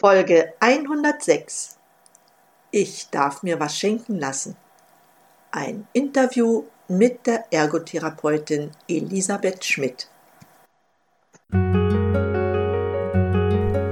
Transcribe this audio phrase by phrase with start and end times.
[0.00, 1.76] Folge 106.
[2.70, 4.56] Ich darf mir was schenken lassen.
[5.50, 10.08] Ein Interview mit der Ergotherapeutin Elisabeth Schmidt.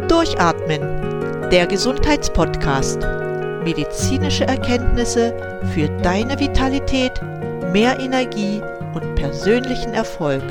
[0.09, 3.01] Durchatmen, der Gesundheitspodcast.
[3.65, 7.21] Medizinische Erkenntnisse für deine Vitalität,
[7.75, 8.63] mehr Energie
[8.95, 10.43] und persönlichen Erfolg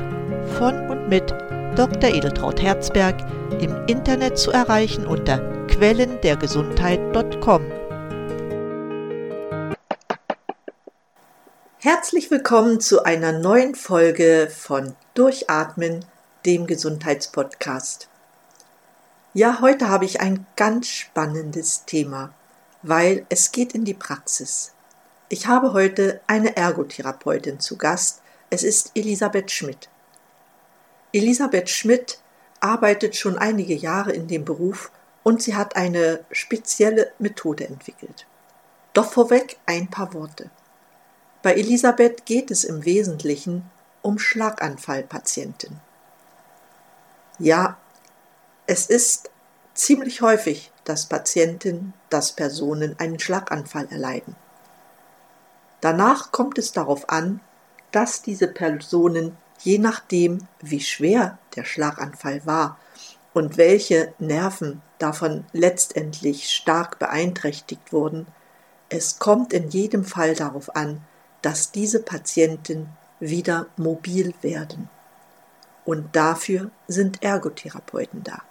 [0.60, 1.34] von und mit
[1.78, 2.10] Dr.
[2.10, 3.16] Edeltraut Herzberg
[3.62, 5.38] im Internet zu erreichen unter
[5.68, 7.72] quellendergesundheit.com.
[11.78, 16.04] Herzlich willkommen zu einer neuen Folge von Durchatmen,
[16.48, 18.08] dem Gesundheitspodcast.
[19.36, 22.34] Ja, heute habe ich ein ganz spannendes Thema,
[22.82, 24.74] weil es geht in die Praxis.
[25.30, 28.24] Ich habe heute eine Ergotherapeutin zu Gast.
[28.50, 29.90] Es ist Elisabeth Schmidt.
[31.14, 32.20] Elisabeth Schmidt
[32.60, 34.92] arbeitet schon einige Jahre in dem Beruf
[35.24, 38.26] und sie hat eine spezielle Methode entwickelt.
[38.94, 40.50] Doch vorweg ein paar Worte.
[41.44, 43.70] Bei Elisabeth geht es im Wesentlichen
[44.02, 45.80] um Schlaganfallpatienten.
[47.40, 47.78] Ja,
[48.66, 49.30] es ist
[49.74, 54.36] ziemlich häufig, dass Patienten, dass Personen einen Schlaganfall erleiden.
[55.82, 57.40] Danach kommt es darauf an,
[57.92, 62.80] dass diese Personen je nachdem, wie schwer der Schlaganfall war
[63.34, 68.28] und welche Nerven davon letztendlich stark beeinträchtigt wurden,
[68.90, 71.02] es kommt in jedem Fall darauf an,
[71.42, 74.90] dass diese Patienten wieder mobil werden.
[75.86, 78.42] Und dafür sind Ergotherapeuten da.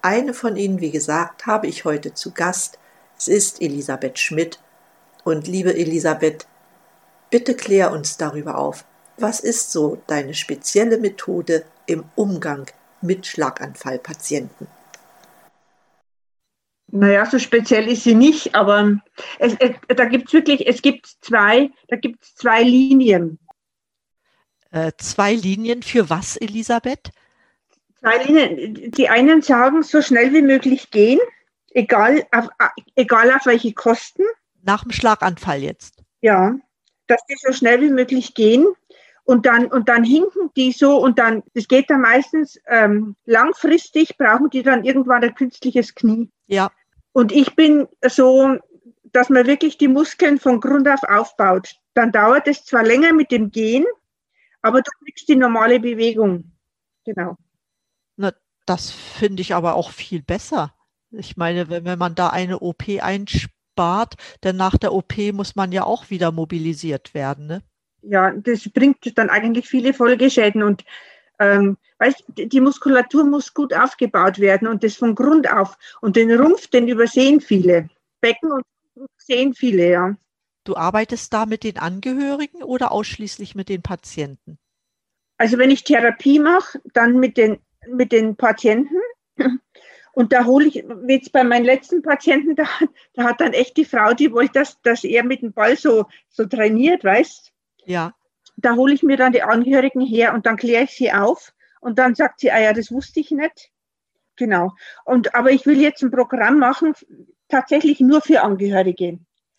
[0.00, 2.78] Eine von ihnen, wie gesagt, habe ich heute zu Gast.
[3.16, 4.58] Es ist Elisabeth Schmidt.
[5.24, 6.46] Und liebe Elisabeth,
[7.30, 8.84] bitte klär uns darüber auf,
[9.16, 12.66] was ist so deine spezielle Methode im Umgang
[13.00, 14.66] mit Schlaganfallpatienten?
[16.94, 19.00] Naja, so speziell ist sie nicht, aber
[19.38, 23.38] es, es, da gibt es wirklich, es gibt zwei, da gibt es zwei Linien.
[24.70, 27.10] Äh, zwei Linien für was, Elisabeth?
[27.98, 28.90] Zwei Linien.
[28.90, 31.20] Die einen sagen, so schnell wie möglich gehen,
[31.70, 32.48] egal auf,
[32.94, 34.24] egal auf welche Kosten.
[34.62, 36.02] Nach dem Schlaganfall jetzt.
[36.20, 36.54] Ja,
[37.06, 38.66] dass die so schnell wie möglich gehen
[39.24, 44.16] und dann, und dann hinken die so und dann, das geht dann meistens ähm, langfristig,
[44.18, 46.28] brauchen die dann irgendwann ein künstliches Knie.
[46.46, 46.70] Ja.
[47.12, 48.56] Und ich bin so,
[49.12, 51.76] dass man wirklich die Muskeln von Grund auf aufbaut.
[51.94, 53.84] Dann dauert es zwar länger mit dem Gehen,
[54.62, 56.52] aber du kriegst die normale Bewegung.
[57.04, 57.36] Genau.
[58.16, 58.32] Na,
[58.66, 60.74] das finde ich aber auch viel besser.
[61.10, 65.70] Ich meine, wenn, wenn man da eine OP einspart, denn nach der OP muss man
[65.70, 67.62] ja auch wieder mobilisiert werden, ne?
[68.02, 70.84] Ja, das bringt dann eigentlich viele Folgeschäden und
[71.38, 75.76] ähm, weißt, die Muskulatur muss gut aufgebaut werden und das von Grund auf.
[76.00, 77.88] Und den Rumpf, den übersehen viele.
[78.20, 78.64] Becken und
[78.96, 80.16] Rumpf sehen viele, ja.
[80.64, 84.58] Du arbeitest da mit den Angehörigen oder ausschließlich mit den Patienten?
[85.38, 87.58] Also wenn ich Therapie mache, dann mit den,
[87.88, 88.94] mit den Patienten.
[90.14, 92.66] Und da hole ich, wie jetzt bei meinen letzten Patienten, da,
[93.14, 96.04] da hat dann echt die Frau, die wollte, dass, dass er mit dem Ball so,
[96.28, 97.51] so trainiert, weißt
[97.84, 98.14] ja.
[98.56, 101.98] Da hole ich mir dann die Angehörigen her und dann kläre ich sie auf und
[101.98, 103.70] dann sagt sie, ah ja, das wusste ich nicht.
[104.36, 104.72] Genau.
[105.04, 106.94] Und, aber ich will jetzt ein Programm machen,
[107.48, 109.18] tatsächlich nur für Angehörige.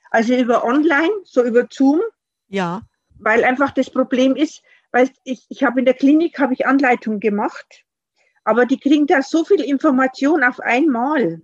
[0.09, 2.01] Also über online, so über Zoom.
[2.47, 2.81] Ja.
[3.19, 7.19] Weil einfach das Problem ist, weil ich, ich habe in der Klinik habe ich Anleitung
[7.19, 7.83] gemacht,
[8.43, 11.41] aber die kriegen da so viel Information auf einmal.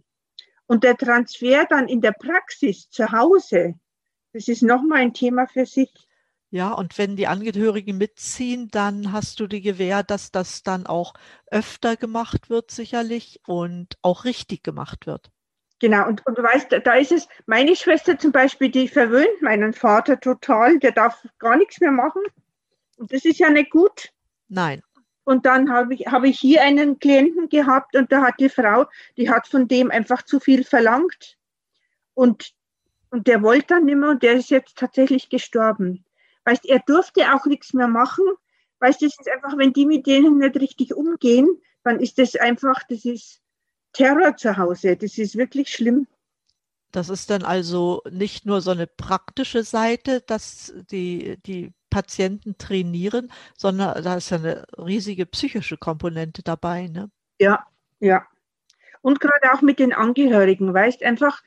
[0.67, 3.73] Und der Transfer dann in der Praxis zu Hause,
[4.33, 5.91] das ist nochmal ein Thema für sich.
[6.51, 11.13] Ja, und wenn die Angehörigen mitziehen, dann hast du die Gewähr, dass das dann auch
[11.51, 15.29] öfter gemacht wird, sicherlich, und auch richtig gemacht wird.
[15.79, 19.73] Genau, und, und du weißt, da ist es, meine Schwester zum Beispiel, die verwöhnt meinen
[19.73, 22.21] Vater total, der darf gar nichts mehr machen.
[22.97, 24.09] Und das ist ja nicht gut.
[24.49, 24.81] Nein.
[25.23, 28.87] Und dann habe ich, habe ich hier einen Klienten gehabt und da hat die Frau,
[29.15, 31.37] die hat von dem einfach zu viel verlangt.
[32.15, 32.51] Und,
[33.11, 36.03] und der wollte dann nicht mehr und der ist jetzt tatsächlich gestorben.
[36.49, 38.25] Weißt, er durfte auch nichts mehr machen.
[38.79, 41.47] Weißt, das ist einfach, wenn die mit denen nicht richtig umgehen,
[41.83, 43.41] dann ist das einfach, das ist
[43.93, 44.97] Terror zu Hause.
[44.97, 46.07] Das ist wirklich schlimm.
[46.91, 53.31] Das ist dann also nicht nur so eine praktische Seite, dass die, die Patienten trainieren,
[53.55, 56.87] sondern da ist ja eine riesige psychische Komponente dabei.
[56.87, 57.11] Ne?
[57.39, 57.63] Ja,
[57.99, 58.25] ja.
[59.01, 61.43] Und gerade auch mit den Angehörigen, weißt einfach,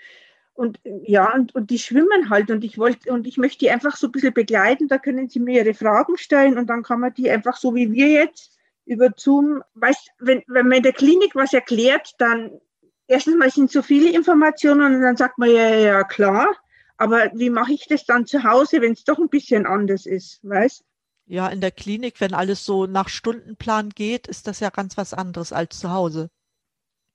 [0.55, 3.97] und ja, und, und die schwimmen halt und ich wollte und ich möchte die einfach
[3.97, 4.89] so ein bisschen begleiten.
[4.89, 7.91] Da können sie mir ihre Fragen stellen und dann kann man die einfach so wie
[7.93, 12.61] wir jetzt über Zoom, weißt, wenn, wenn man in der Klinik was erklärt, dann
[13.07, 16.49] erstens mal sind so viele Informationen und dann sagt man ja, ja, klar.
[16.97, 20.41] Aber wie mache ich das dann zu Hause, wenn es doch ein bisschen anders ist,
[20.43, 20.85] weißt?
[21.27, 25.15] Ja, in der Klinik, wenn alles so nach Stundenplan geht, ist das ja ganz was
[25.15, 26.31] anderes als zu Hause.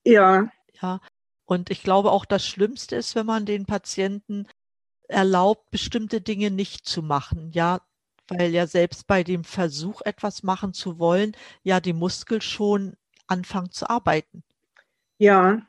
[0.05, 0.49] Ja.
[0.81, 0.99] Ja.
[1.47, 4.47] Und ich glaube auch, das Schlimmste ist, wenn man den Patienten
[5.07, 7.51] erlaubt, bestimmte Dinge nicht zu machen.
[7.53, 7.79] Ja,
[8.27, 12.97] weil ja selbst bei dem Versuch, etwas machen zu wollen, ja die Muskel schon
[13.27, 14.43] anfangen zu arbeiten.
[15.19, 15.61] Ja,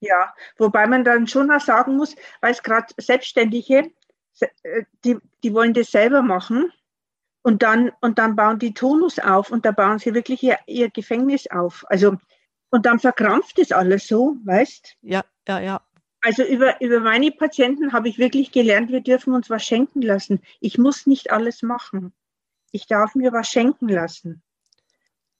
[0.00, 0.34] ja.
[0.58, 3.92] Wobei man dann schon auch sagen muss, weil es gerade Selbstständige,
[4.40, 6.72] äh, die, die wollen das selber machen
[7.42, 10.90] und dann, und dann bauen die Tonus auf und da bauen sie wirklich ihr, ihr
[10.90, 11.84] Gefängnis auf.
[11.88, 12.16] Also,
[12.72, 14.96] und dann verkrampft es alles so, weißt?
[15.02, 15.82] Ja, ja, ja.
[16.22, 20.40] Also über, über meine Patienten habe ich wirklich gelernt, wir dürfen uns was schenken lassen.
[20.58, 22.14] Ich muss nicht alles machen.
[22.70, 24.42] Ich darf mir was schenken lassen.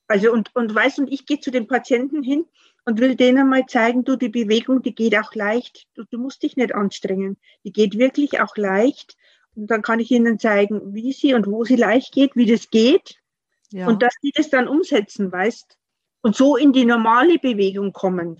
[0.09, 2.45] Also und, und weißt und ich gehe zu den Patienten hin
[2.85, 5.87] und will denen mal zeigen, du, die Bewegung, die geht auch leicht.
[5.95, 7.39] Du, du musst dich nicht anstrengen.
[7.65, 9.17] Die geht wirklich auch leicht.
[9.55, 12.69] Und dann kann ich ihnen zeigen, wie sie und wo sie leicht geht, wie das
[12.69, 13.23] geht.
[13.71, 13.87] Ja.
[13.87, 15.79] Und dass die das dann umsetzen, weißt.
[16.23, 18.39] Und so in die normale Bewegung kommen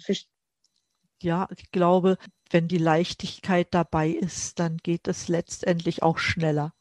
[1.23, 2.19] ja, ich glaube,
[2.51, 6.75] wenn die Leichtigkeit dabei ist, dann geht es letztendlich auch schneller.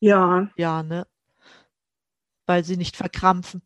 [0.00, 0.50] Ja.
[0.56, 1.06] Ja, ne?
[2.46, 3.62] Weil sie nicht verkrampfen.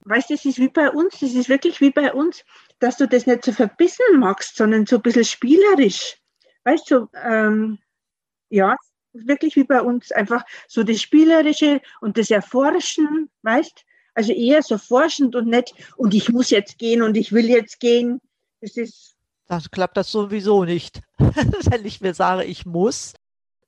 [0.00, 2.44] Weißt du, es ist wie bei uns, es ist wirklich wie bei uns,
[2.78, 6.16] dass du das nicht so verbissen magst, sondern so ein bisschen spielerisch.
[6.64, 7.78] Weißt du, ähm,
[8.48, 8.76] ja,
[9.12, 13.84] wirklich wie bei uns, einfach so das Spielerische und das Erforschen, weißt
[14.18, 17.78] Also eher so forschend und nicht, und ich muss jetzt gehen und ich will jetzt
[17.78, 18.20] gehen.
[18.60, 19.14] Das ist
[19.46, 23.14] dann klappt das sowieso nicht, wenn ich mir sage, ich muss,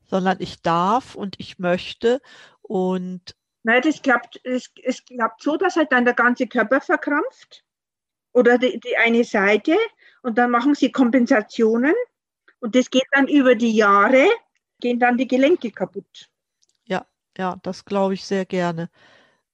[0.07, 2.21] sondern ich darf und ich möchte
[2.63, 7.63] und Nein, das klappt, es, es klappt so, dass halt dann der ganze Körper verkrampft
[8.33, 9.77] oder die, die eine Seite
[10.23, 11.95] und dann machen sie Kompensationen
[12.59, 14.27] und das geht dann über die Jahre,
[14.81, 16.29] gehen dann die Gelenke kaputt.
[16.87, 17.07] Ja,
[17.39, 18.91] ja, das glaube ich sehr gerne.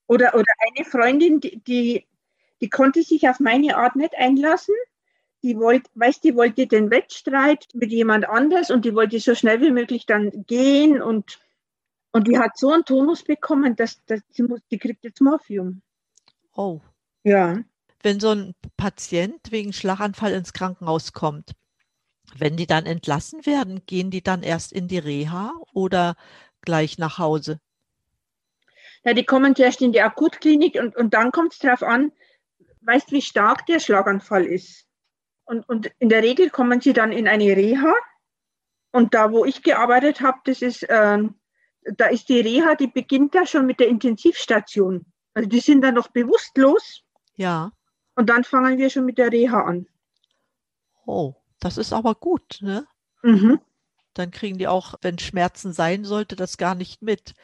[0.06, 2.06] Oder, oder eine Freundin, die, die,
[2.60, 4.74] die konnte sich auf meine Art nicht einlassen
[5.46, 9.60] die wollte, weißt, die wollte den Wettstreit mit jemand anders und die wollte so schnell
[9.60, 11.38] wie möglich dann gehen und,
[12.10, 15.82] und die hat so einen Tonus bekommen, dass, dass sie muss, die kriegt jetzt Morphium.
[16.54, 16.80] Oh.
[17.22, 17.58] Ja.
[18.02, 21.52] Wenn so ein Patient wegen Schlaganfall ins Krankenhaus kommt,
[22.36, 26.16] wenn die dann entlassen werden, gehen die dann erst in die Reha oder
[26.62, 27.60] gleich nach Hause?
[29.06, 32.10] Ja, die kommen zuerst in die Akutklinik und, und dann kommt es darauf an,
[32.80, 34.84] weißt wie stark der Schlaganfall ist.
[35.44, 37.94] Und, und in der Regel kommen sie dann in eine Reha.
[38.90, 41.18] Und da, wo ich gearbeitet habe, das ist, äh,
[41.82, 45.06] da ist die Reha, die beginnt da schon mit der Intensivstation.
[45.34, 47.02] Also die sind da noch bewusstlos.
[47.36, 47.70] Ja.
[48.16, 49.86] Und dann fangen wir schon mit der Reha an.
[51.06, 52.88] Oh, das ist aber gut, ne?
[53.22, 53.60] Mhm.
[54.14, 57.34] Dann kriegen die auch, wenn Schmerzen sein sollte, das gar nicht mit.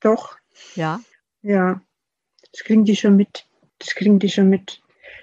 [0.00, 0.36] Doch.
[0.74, 1.00] Ja.
[1.42, 1.80] Ja.
[2.52, 3.46] Das kriegen die schon mit.
[3.78, 4.80] Das kriegen die schon mit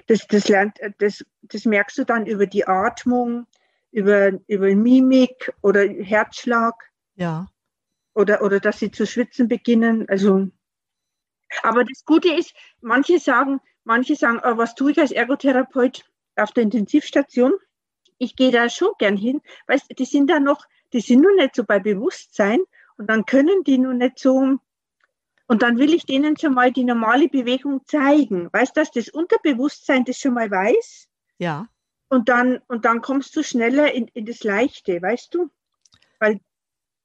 [0.07, 3.47] das, das, lernt, das, das merkst du dann über die Atmung,
[3.91, 6.75] über, über Mimik oder Herzschlag.
[7.15, 7.47] Ja.
[8.13, 10.07] Oder, oder dass sie zu schwitzen beginnen.
[10.07, 10.47] Also,
[11.63, 16.05] aber das Gute ist, manche sagen, manche sagen, oh, was tue ich als Ergotherapeut
[16.35, 17.53] auf der Intensivstation?
[18.17, 19.41] Ich gehe da schon gern hin.
[19.67, 22.61] Weißt die sind da noch, die sind nur nicht so bei Bewusstsein
[22.97, 24.59] und dann können die nur nicht so
[25.47, 28.49] und dann will ich denen schon mal die normale Bewegung zeigen.
[28.51, 31.07] Weißt du, dass das Unterbewusstsein das schon mal weiß?
[31.37, 31.67] Ja.
[32.09, 35.49] Und dann, und dann kommst du schneller in, in das Leichte, weißt du?
[36.19, 36.39] Weil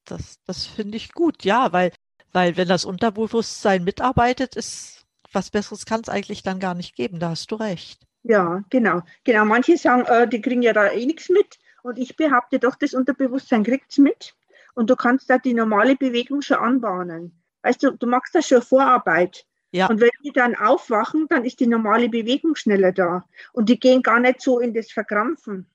[0.05, 1.93] das, das finde ich gut, ja, weil,
[2.33, 5.01] weil wenn das Unterbewusstsein mitarbeitet, ist
[5.33, 7.21] was Besseres kann es eigentlich dann gar nicht geben.
[7.21, 8.05] Da hast du recht.
[8.23, 9.03] Ja, genau.
[9.25, 9.45] Genau.
[9.45, 11.59] Manche sagen, äh, die kriegen ja da eh nichts mit.
[11.83, 14.35] Und ich behaupte doch, das Unterbewusstsein kriegt es mit.
[14.75, 17.40] Und du kannst da die normale Bewegung schon anbahnen.
[17.63, 19.47] Weißt du, du machst da schon Vorarbeit.
[19.73, 19.89] Ja.
[19.89, 23.25] Und wenn die dann aufwachen, dann ist die normale Bewegung schneller da.
[23.53, 25.67] Und die gehen gar nicht so in das Verkrampfen.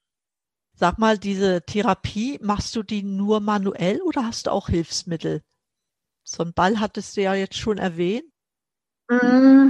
[0.74, 5.42] Sag mal, diese Therapie, machst du die nur manuell oder hast du auch Hilfsmittel?
[6.24, 8.26] So ein Ball hattest du ja jetzt schon erwähnt.
[9.08, 9.70] Mm,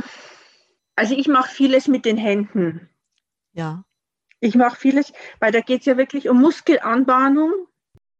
[0.95, 2.89] also ich mache vieles mit den Händen.
[3.53, 3.85] Ja.
[4.39, 7.67] Ich mache vieles, weil da geht es ja wirklich um Muskelanbahnung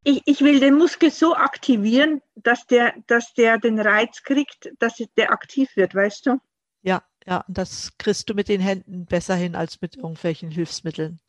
[0.05, 5.03] ich, ich will den Muskel so aktivieren, dass der, dass der den Reiz kriegt, dass
[5.17, 6.39] der aktiv wird, weißt du?
[6.83, 11.19] Ja, ja, das kriegst du mit den Händen besser hin als mit irgendwelchen Hilfsmitteln.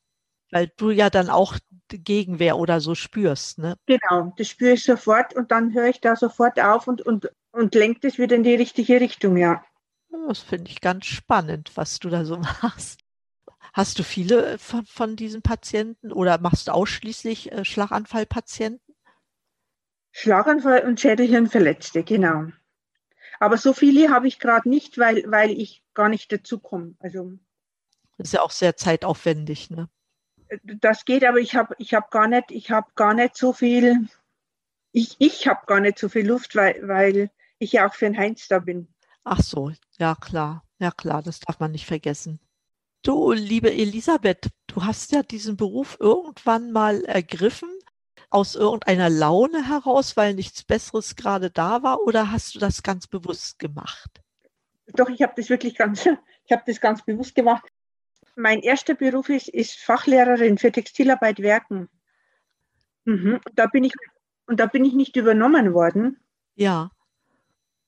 [0.50, 1.56] Weil du ja dann auch
[1.88, 3.76] Gegenwehr oder so spürst, ne?
[3.86, 7.74] Genau, das spüre ich sofort und dann höre ich da sofort auf und, und, und
[7.74, 9.64] lenke das wieder in die richtige Richtung, ja.
[10.28, 13.00] Das finde ich ganz spannend, was du da so machst.
[13.76, 18.96] Hast du viele von, von diesen Patienten oder machst du ausschließlich äh, Schlaganfallpatienten?
[20.12, 22.46] Schlaganfall und Schädelhirnverletzte, genau.
[23.38, 26.94] Aber so viele habe ich gerade nicht, weil, weil ich gar nicht dazu komme.
[27.00, 27.38] Also,
[28.16, 29.90] das ist ja auch sehr zeitaufwendig, ne?
[30.62, 34.08] Das geht, aber ich habe ich hab gar nicht, ich habe gar nicht so viel,
[34.92, 38.16] ich, ich habe gar nicht so viel Luft, weil, weil ich ja auch für den
[38.16, 38.88] Heinz da bin.
[39.22, 42.40] Ach so, ja klar, ja klar, das darf man nicht vergessen.
[43.02, 47.68] Du, liebe Elisabeth, du hast ja diesen Beruf irgendwann mal ergriffen,
[48.30, 53.06] aus irgendeiner Laune heraus, weil nichts Besseres gerade da war, oder hast du das ganz
[53.06, 54.20] bewusst gemacht?
[54.88, 56.06] Doch, ich habe das wirklich ganz,
[56.44, 57.64] ich habe das ganz bewusst gemacht.
[58.34, 61.88] Mein erster Beruf ist, ist Fachlehrerin für Textilarbeit Werken.
[63.04, 63.40] Mhm.
[63.54, 63.92] Da bin ich,
[64.46, 66.20] und da bin ich nicht übernommen worden.
[66.54, 66.90] Ja.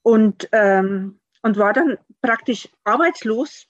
[0.02, 3.66] Und, ähm, und war dann praktisch arbeitslos.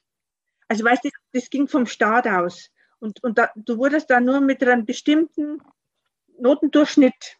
[0.69, 2.71] Also weißt du, das ging vom Staat aus.
[3.01, 5.63] Und, und da, du wurdest dann nur mit einem bestimmten
[6.39, 7.37] Notendurchschnitt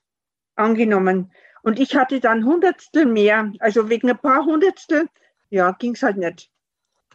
[0.55, 1.33] angenommen.
[1.63, 5.09] Und ich hatte dann Hundertstel mehr, also wegen ein paar Hundertstel,
[5.51, 6.51] ja, ging es halt nicht.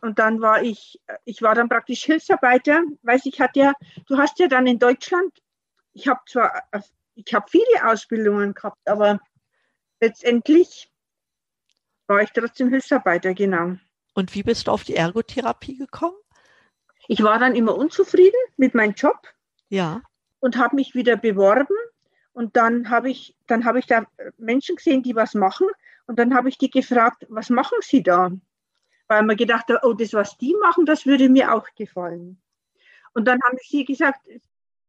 [0.02, 3.74] Und dann war ich, ich war dann praktisch Hilfsarbeiter, weiß ich hatte ja,
[4.08, 5.32] du hast ja dann in Deutschland,
[5.94, 6.64] ich habe zwar,
[7.16, 9.22] ich habe viele Ausbildungen gehabt, aber
[10.02, 10.92] letztendlich
[12.08, 13.78] war ich trotzdem Hilfsarbeiter, genau.
[14.14, 16.18] Und wie bist du auf die Ergotherapie gekommen?
[17.08, 19.18] Ich war dann immer unzufrieden mit meinem Job.
[19.70, 20.02] Ja
[20.44, 21.78] und habe mich wieder beworben.
[22.34, 24.06] Und dann habe ich, dann habe ich da
[24.38, 25.68] Menschen gesehen, die was machen.
[26.06, 28.30] Und dann habe ich die gefragt, was machen sie da?
[29.08, 32.42] Weil man gedacht hat, oh, das, was die machen, das würde mir auch gefallen.
[33.14, 34.20] Und dann haben sie gesagt,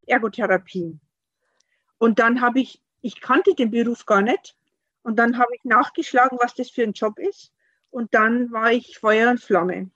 [0.09, 0.99] Ergotherapie.
[1.99, 4.57] Und dann habe ich, ich kannte den Beruf gar nicht.
[5.05, 7.53] Und dann habe ich nachgeschlagen, was das für ein Job ist.
[7.91, 9.89] Und dann war ich Feuer und Flamme.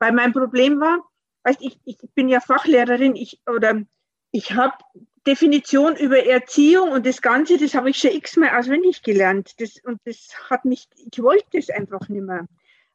[0.00, 0.98] Weil mein Problem war,
[1.44, 3.82] weißt, ich, ich bin ja Fachlehrerin, ich, oder
[4.32, 4.74] ich habe
[5.26, 9.60] Definition über Erziehung und das Ganze, das habe ich schon x-mal auswendig gelernt.
[9.60, 12.46] Das, und das hat mich, ich wollte es einfach nicht mehr.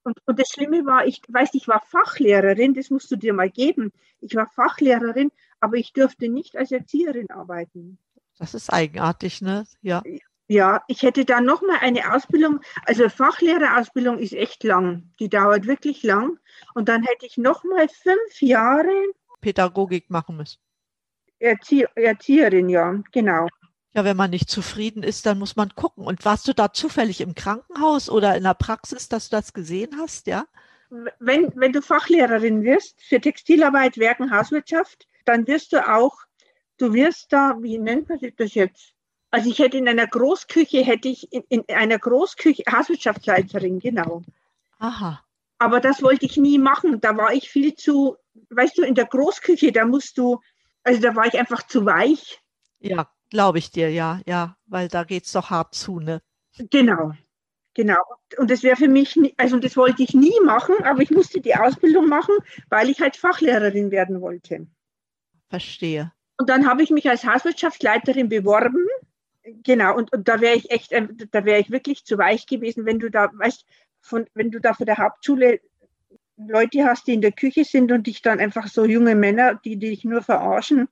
[0.03, 3.49] Und, und das Schlimme war, ich weiß, ich war Fachlehrerin, das musst du dir mal
[3.49, 3.91] geben.
[4.21, 7.97] Ich war Fachlehrerin, aber ich durfte nicht als Erzieherin arbeiten.
[8.37, 9.65] Das ist eigenartig, ne?
[9.81, 10.01] Ja.
[10.51, 15.67] Ja, ich hätte da noch mal eine Ausbildung, also Fachlehrerausbildung ist echt lang, die dauert
[15.67, 16.39] wirklich lang.
[16.73, 18.91] Und dann hätte ich noch mal fünf Jahre
[19.41, 20.57] Pädagogik machen müssen.
[21.37, 23.47] Erzie Erzieherin, ja, genau.
[23.93, 26.03] Ja, wenn man nicht zufrieden ist, dann muss man gucken.
[26.03, 29.97] Und warst du da zufällig im Krankenhaus oder in der Praxis, dass du das gesehen
[29.99, 30.45] hast, ja?
[31.19, 36.17] Wenn, wenn du Fachlehrerin wirst für Textilarbeit, Werken, Hauswirtschaft, dann wirst du auch,
[36.79, 38.95] du wirst da, wie nennt man das jetzt?
[39.31, 44.24] Also ich hätte in einer Großküche, hätte ich in, in einer Großküche Hauswirtschaftsleiterin, genau.
[44.79, 45.24] Aha.
[45.57, 47.01] Aber das wollte ich nie machen.
[47.01, 48.15] Da war ich viel zu,
[48.50, 50.39] weißt du, in der Großküche, da musst du
[50.83, 52.41] also da war ich einfach zu weich.
[52.79, 56.21] Ja, glaube ich dir, ja, ja, weil da geht es doch hart zu, ne?
[56.57, 57.12] Genau,
[57.74, 58.01] genau.
[58.38, 61.41] Und das wäre für mich, nie, also das wollte ich nie machen, aber ich musste
[61.41, 62.36] die Ausbildung machen,
[62.69, 64.67] weil ich halt Fachlehrerin werden wollte.
[65.50, 66.12] Verstehe.
[66.38, 68.86] Und dann habe ich mich als Hauswirtschaftsleiterin beworben.
[69.63, 72.99] Genau, und, und da wäre ich echt, da wäre ich wirklich zu weich gewesen, wenn
[72.99, 73.65] du da, weißt,
[74.01, 75.59] von, wenn du da von der Hauptschule
[76.37, 79.77] Leute hast, die in der Küche sind und dich dann einfach so junge Männer, die,
[79.77, 80.87] dich nur verarschen.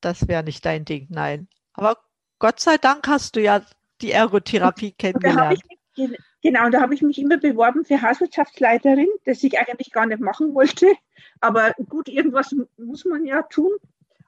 [0.00, 1.48] Das wäre nicht dein Ding, nein.
[1.72, 1.98] Aber
[2.38, 3.62] Gott sei Dank hast du ja
[4.02, 5.62] die Ergotherapie kennengelernt.
[5.96, 10.20] Mich, genau, da habe ich mich immer beworben für Hauswirtschaftsleiterin, das ich eigentlich gar nicht
[10.20, 10.92] machen wollte.
[11.40, 13.70] Aber gut, irgendwas muss man ja tun.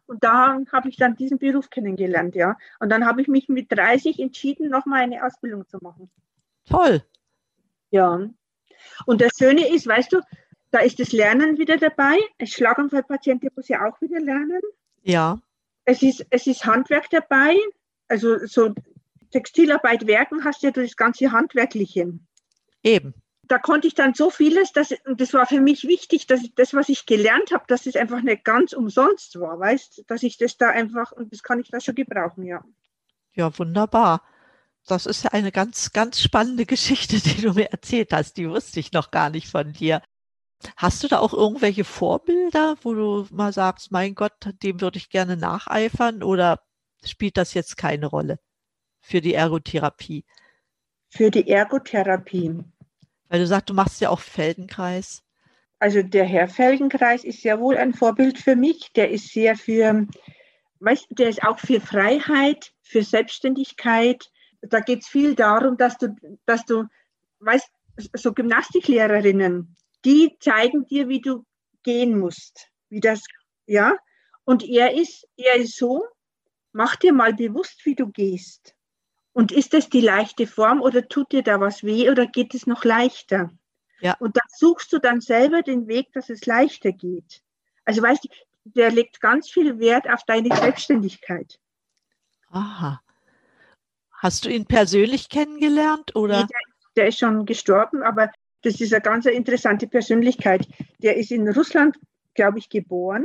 [0.07, 2.57] Und da habe ich dann diesen Beruf kennengelernt, ja.
[2.79, 6.11] Und dann habe ich mich mit 30 entschieden, nochmal eine Ausbildung zu machen.
[6.69, 7.03] Toll.
[7.91, 8.29] Ja.
[9.07, 10.21] Und das Schöne ist, weißt du,
[10.71, 12.19] da ist das Lernen wieder dabei.
[12.39, 14.61] Ein Schlaganfallpatient muss ja auch wieder lernen.
[15.03, 15.41] Ja.
[15.85, 17.57] Es ist, es ist Handwerk dabei.
[18.09, 18.75] Also so
[19.31, 22.19] Textilarbeit, Werken hast ja das ganze Handwerkliche.
[22.83, 23.15] Eben.
[23.49, 26.55] Da konnte ich dann so vieles, dass, und das war für mich wichtig, dass ich
[26.55, 30.39] das, was ich gelernt habe, dass es einfach nicht ganz umsonst war, weißt, dass ich
[30.39, 32.65] das da einfach, und das kann ich da schon gebrauchen, ja.
[33.33, 34.23] Ja, wunderbar.
[34.87, 38.37] Das ist ja eine ganz, ganz spannende Geschichte, die du mir erzählt hast.
[38.37, 40.03] Die wusste ich noch gar nicht von dir.
[40.77, 44.33] Hast du da auch irgendwelche Vorbilder, wo du mal sagst, mein Gott,
[44.63, 46.61] dem würde ich gerne nacheifern oder
[47.05, 48.39] spielt das jetzt keine Rolle
[49.01, 50.25] für die Ergotherapie?
[51.11, 52.65] Für die Ergotherapie.
[53.35, 55.25] Weil du sagst, du machst ja auch Feldenkreis.
[55.81, 58.93] Also der Herr Feldenkreis ist ja wohl ein Vorbild für mich.
[58.93, 60.07] Der ist sehr für,
[60.79, 64.31] weißt du, der ist auch für Freiheit, für Selbstständigkeit.
[64.63, 66.15] Da geht es viel darum, dass du,
[66.47, 66.85] dass du,
[67.41, 67.69] weißt,
[68.13, 69.75] so Gymnastiklehrerinnen,
[70.05, 71.45] die zeigen dir, wie du
[71.83, 72.71] gehen musst.
[72.89, 73.21] wie das,
[73.67, 73.97] ja.
[74.45, 76.05] Und er ist, er ist so,
[76.71, 78.77] mach dir mal bewusst, wie du gehst.
[79.35, 82.67] Und ist das die leichte Form oder tut dir da was weh oder geht es
[82.67, 83.51] noch leichter?
[84.01, 84.17] Ja.
[84.21, 87.43] Und da suchst du dann selber den Weg, dass es leichter geht.
[87.85, 88.29] Also weißt du,
[88.65, 91.59] der legt ganz viel Wert auf deine Selbstständigkeit.
[92.51, 93.03] Aha.
[94.13, 96.43] Hast du ihn persönlich kennengelernt oder?
[96.43, 96.61] Nee, der,
[96.97, 98.31] der, ist schon gestorben, aber
[98.63, 100.67] das ist eine ganz interessante Persönlichkeit.
[101.03, 101.99] Der ist in Russland,
[102.35, 103.25] glaube ich, geboren,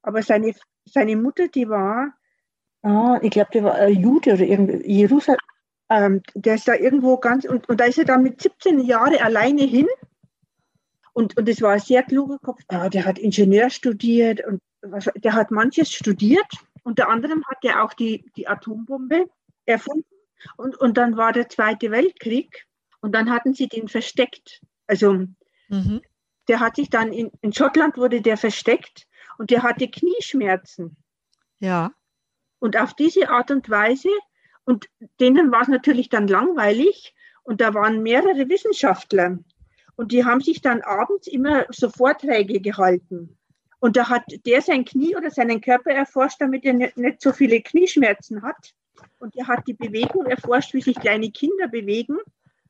[0.00, 0.54] aber seine,
[0.86, 2.14] seine Mutter, die war,
[2.82, 5.38] oh, ich glaube, der war ein Jude oder irgendwie, Jerusalem,
[5.88, 9.16] ähm, der ist da irgendwo ganz, und, und da ist er dann mit 17 Jahren
[9.16, 9.86] alleine hin.
[11.12, 12.60] Und, und das war ein sehr kluger Kopf.
[12.70, 16.46] Ja, der hat Ingenieur studiert und was, der hat manches studiert.
[16.84, 19.26] Unter anderem hat er auch die, die Atombombe
[19.66, 20.06] erfunden.
[20.56, 22.66] Und, und dann war der Zweite Weltkrieg
[23.00, 24.62] und dann hatten sie den versteckt.
[24.86, 25.26] Also
[25.68, 26.00] mhm.
[26.48, 29.06] der hat sich dann in, in Schottland wurde der versteckt
[29.38, 30.96] und der hatte Knieschmerzen.
[31.60, 31.92] Ja.
[32.62, 34.08] Und auf diese Art und Weise,
[34.62, 34.88] und
[35.18, 39.40] denen war es natürlich dann langweilig, und da waren mehrere Wissenschaftler.
[39.96, 43.36] Und die haben sich dann abends immer so Vorträge gehalten.
[43.80, 47.32] Und da hat der sein Knie oder seinen Körper erforscht, damit er nicht, nicht so
[47.32, 48.74] viele Knieschmerzen hat.
[49.18, 52.16] Und er hat die Bewegung erforscht, wie sich kleine Kinder bewegen.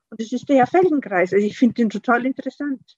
[0.09, 1.33] Und das ist der Herr Feldenkreis.
[1.33, 2.97] Also ich finde den total interessant.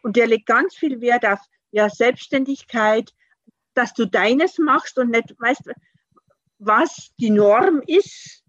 [0.00, 1.40] Und der legt ganz viel Wert auf
[1.72, 3.12] ja, Selbstständigkeit,
[3.74, 5.72] dass du deines machst und nicht weißt,
[6.64, 8.42] was die Norm ist,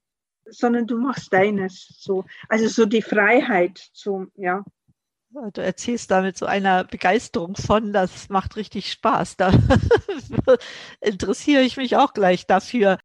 [0.46, 1.88] sondern du machst deines.
[2.00, 2.26] So.
[2.50, 3.90] Also so die Freiheit.
[3.94, 4.64] So, ja.
[5.54, 9.38] Du erzählst da mit so einer Begeisterung von, das macht richtig Spaß.
[9.38, 9.52] Da
[11.02, 13.00] interessiere ich mich auch gleich dafür.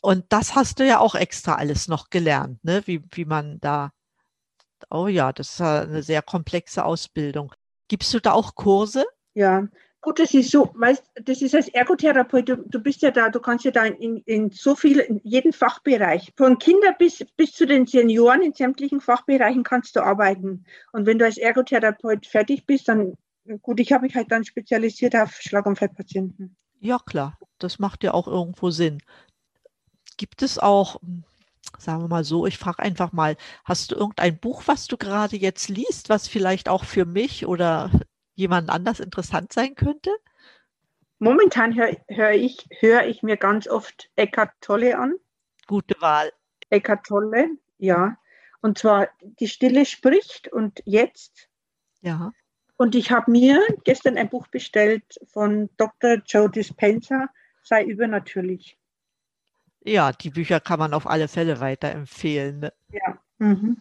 [0.00, 2.82] Und das hast du ja auch extra alles noch gelernt, ne?
[2.86, 3.92] wie, wie man da,
[4.88, 7.52] oh ja, das ist eine sehr komplexe Ausbildung.
[7.88, 9.04] Gibst du da auch Kurse?
[9.34, 9.68] Ja,
[10.02, 13.38] Gut, das ist so, weißt, das ist als Ergotherapeut, du, du bist ja da, du
[13.38, 17.66] kannst ja da in, in so viel, in jedem Fachbereich, von Kindern bis, bis zu
[17.66, 20.64] den Senioren in sämtlichen Fachbereichen kannst du arbeiten.
[20.92, 23.12] Und wenn du als Ergotherapeut fertig bist, dann,
[23.60, 26.56] gut, ich habe mich halt dann spezialisiert auf Schlaganfallpatienten.
[26.80, 29.02] Ja, klar, das macht ja auch irgendwo Sinn.
[30.16, 30.98] Gibt es auch,
[31.78, 35.36] sagen wir mal so, ich frage einfach mal, hast du irgendein Buch, was du gerade
[35.36, 37.90] jetzt liest, was vielleicht auch für mich oder
[38.40, 40.10] jemand anders interessant sein könnte?
[41.18, 45.14] Momentan höre hör ich, hör ich mir ganz oft Eckart Tolle an.
[45.66, 46.32] Gute Wahl.
[46.70, 48.16] Eckart Tolle, ja.
[48.62, 51.48] Und zwar Die Stille spricht und jetzt.
[52.00, 52.32] Ja.
[52.76, 56.16] Und ich habe mir gestern ein Buch bestellt von Dr.
[56.26, 57.28] Joe Dispenza,
[57.62, 58.78] Sei übernatürlich.
[59.84, 62.60] Ja, die Bücher kann man auf alle Fälle weiterempfehlen.
[62.60, 62.72] Ne?
[62.90, 63.18] Ja.
[63.38, 63.76] Mhm.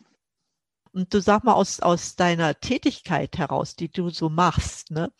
[1.00, 5.14] Und du sag mal aus, aus deiner Tätigkeit heraus, die du so machst, ne?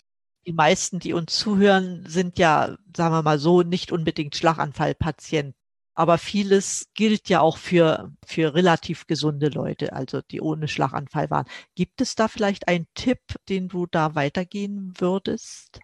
[0.46, 5.56] Die meisten, die uns zuhören, sind ja, sagen wir mal so, nicht unbedingt Schlaganfallpatienten.
[5.94, 11.46] Aber vieles gilt ja auch für, für relativ gesunde Leute, also die ohne Schlaganfall waren.
[11.76, 15.80] Gibt es da vielleicht einen Tipp, den du da weitergehen würdest?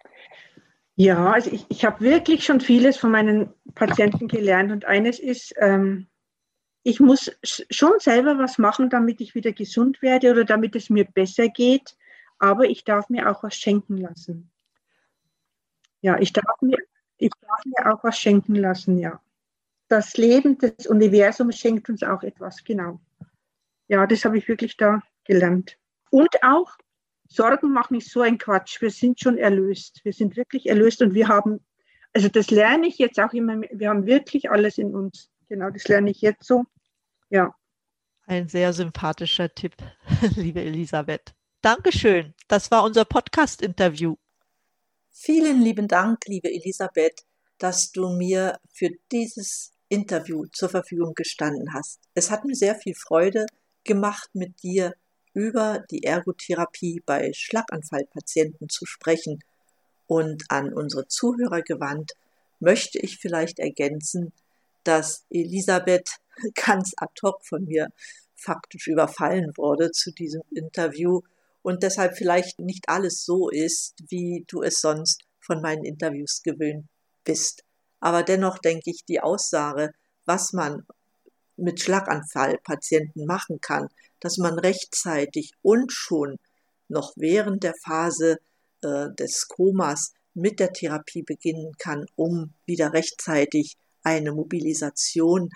[0.96, 5.54] Ja, also ich, ich habe wirklich schon vieles von meinen Patienten gelernt und eines ist,
[5.58, 6.08] ähm,
[6.86, 11.04] ich muss schon selber was machen, damit ich wieder gesund werde oder damit es mir
[11.04, 11.96] besser geht,
[12.38, 14.52] aber ich darf mir auch was schenken lassen.
[16.00, 16.78] Ja, ich darf mir,
[17.16, 19.20] ich darf mir auch was schenken lassen, ja.
[19.88, 23.00] Das Leben, das Universum schenkt uns auch etwas, genau.
[23.88, 25.76] Ja, das habe ich wirklich da gelernt.
[26.10, 26.76] Und auch,
[27.28, 28.80] Sorgen machen ist so ein Quatsch.
[28.80, 30.04] Wir sind schon erlöst.
[30.04, 31.58] Wir sind wirklich erlöst und wir haben,
[32.12, 35.32] also das lerne ich jetzt auch immer, wir haben wirklich alles in uns.
[35.48, 36.64] Genau, das lerne ich jetzt so.
[37.30, 37.54] Ja.
[38.26, 39.76] Ein sehr sympathischer Tipp,
[40.36, 41.34] liebe Elisabeth.
[41.62, 42.34] Dankeschön.
[42.48, 44.16] Das war unser Podcast-Interview.
[45.10, 47.24] Vielen lieben Dank, liebe Elisabeth,
[47.58, 52.00] dass du mir für dieses Interview zur Verfügung gestanden hast.
[52.14, 53.46] Es hat mir sehr viel Freude
[53.84, 54.94] gemacht, mit dir
[55.32, 59.40] über die Ergotherapie bei Schlaganfallpatienten zu sprechen.
[60.06, 62.12] Und an unsere Zuhörer gewandt
[62.60, 64.32] möchte ich vielleicht ergänzen,
[64.86, 66.08] dass Elisabeth
[66.54, 67.88] ganz ad hoc von mir
[68.34, 71.20] faktisch überfallen wurde zu diesem Interview
[71.62, 76.86] und deshalb vielleicht nicht alles so ist, wie du es sonst von meinen Interviews gewöhnt
[77.24, 77.64] bist.
[77.98, 79.90] Aber dennoch denke ich, die Aussage,
[80.26, 80.86] was man
[81.56, 83.88] mit Schlaganfallpatienten machen kann,
[84.20, 86.36] dass man rechtzeitig und schon
[86.88, 88.36] noch während der Phase
[88.82, 95.50] äh, des Komas mit der Therapie beginnen kann, um wieder rechtzeitig eine Mobilisation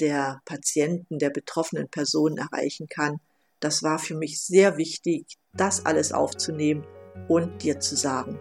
[0.00, 3.20] der Patienten, der betroffenen Personen erreichen kann.
[3.60, 6.86] Das war für mich sehr wichtig, das alles aufzunehmen
[7.28, 8.40] und dir zu sagen.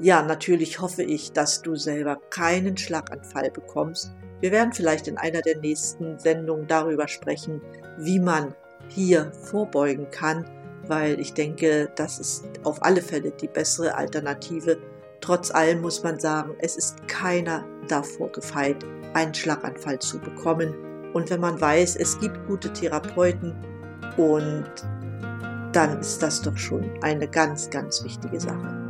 [0.00, 4.14] Ja, natürlich hoffe ich, dass du selber keinen Schlaganfall bekommst.
[4.40, 7.60] Wir werden vielleicht in einer der nächsten Sendungen darüber sprechen,
[7.98, 8.54] wie man
[8.88, 10.48] hier vorbeugen kann,
[10.86, 14.78] weil ich denke, das ist auf alle Fälle die bessere Alternative.
[15.20, 20.74] Trotz allem muss man sagen, es ist keiner davor gefeit, einen Schlaganfall zu bekommen.
[21.12, 23.54] Und wenn man weiß, es gibt gute Therapeuten
[24.16, 24.70] und
[25.72, 28.88] dann ist das doch schon eine ganz, ganz wichtige Sache.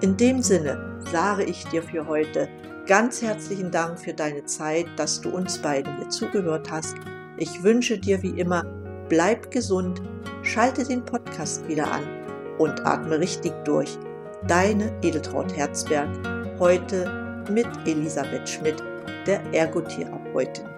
[0.00, 2.48] In dem Sinne sage ich dir für heute
[2.86, 6.96] ganz herzlichen Dank für deine Zeit, dass du uns beiden hier zugehört hast.
[7.36, 8.64] Ich wünsche dir wie immer,
[9.08, 10.02] bleib gesund,
[10.42, 12.02] schalte den Podcast wieder an
[12.58, 13.98] und atme richtig durch.
[14.48, 16.08] Deine Edeltraut Herzberg,
[16.58, 18.82] heute mit Elisabeth Schmidt,
[19.26, 20.69] der Ergotherapeutin.